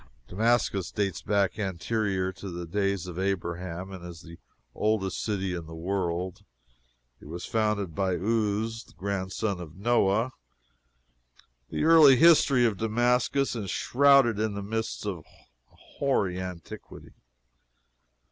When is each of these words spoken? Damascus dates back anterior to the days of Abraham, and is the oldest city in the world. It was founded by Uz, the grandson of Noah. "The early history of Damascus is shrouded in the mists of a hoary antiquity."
Damascus 0.27 0.89
dates 0.89 1.21
back 1.21 1.59
anterior 1.59 2.31
to 2.31 2.49
the 2.49 2.65
days 2.65 3.05
of 3.05 3.19
Abraham, 3.19 3.91
and 3.91 4.03
is 4.03 4.21
the 4.23 4.39
oldest 4.73 5.23
city 5.23 5.53
in 5.53 5.67
the 5.67 5.75
world. 5.75 6.43
It 7.19 7.27
was 7.27 7.45
founded 7.45 7.93
by 7.93 8.15
Uz, 8.15 8.83
the 8.83 8.93
grandson 8.93 9.59
of 9.59 9.75
Noah. 9.75 10.31
"The 11.69 11.83
early 11.83 12.15
history 12.15 12.65
of 12.65 12.77
Damascus 12.77 13.55
is 13.55 13.69
shrouded 13.69 14.39
in 14.39 14.55
the 14.55 14.63
mists 14.63 15.05
of 15.05 15.19
a 15.19 15.71
hoary 15.99 16.41
antiquity." 16.41 17.13